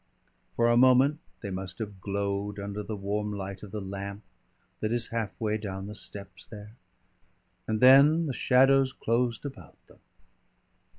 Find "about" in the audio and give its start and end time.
9.45-9.77